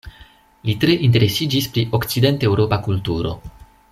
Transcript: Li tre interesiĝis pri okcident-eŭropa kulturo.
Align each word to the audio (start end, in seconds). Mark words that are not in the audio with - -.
Li 0.69 0.73
tre 0.83 0.95
interesiĝis 1.07 1.69
pri 1.75 1.85
okcident-eŭropa 1.99 2.83
kulturo. 2.89 3.37